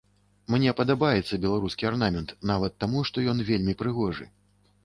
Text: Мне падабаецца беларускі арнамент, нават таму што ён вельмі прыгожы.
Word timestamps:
Мне 0.53 0.71
падабаецца 0.79 1.39
беларускі 1.43 1.87
арнамент, 1.91 2.33
нават 2.53 2.73
таму 2.85 3.07
што 3.11 3.27
ён 3.35 3.45
вельмі 3.53 3.81
прыгожы. 3.83 4.25